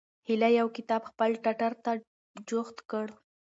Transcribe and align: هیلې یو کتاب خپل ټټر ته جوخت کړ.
هیلې 0.27 0.49
یو 0.59 0.67
کتاب 0.77 1.01
خپل 1.11 1.29
ټټر 1.43 1.71
ته 1.83 1.91
جوخت 2.49 2.77
کړ. 2.91 3.07